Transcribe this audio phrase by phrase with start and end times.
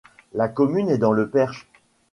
[0.33, 1.67] La commune est dans le Perche.